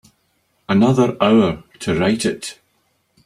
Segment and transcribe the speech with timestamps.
[0.67, 2.57] Another hour to write it.